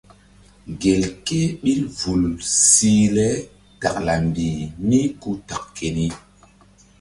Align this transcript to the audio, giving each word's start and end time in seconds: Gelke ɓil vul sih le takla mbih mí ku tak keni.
Gelke 0.81 1.39
ɓil 1.61 1.81
vul 1.97 2.23
sih 2.69 3.03
le 3.15 3.27
takla 3.81 4.13
mbih 4.27 4.59
mí 4.87 4.99
ku 5.21 5.29
tak 5.47 5.63
keni. 5.75 6.05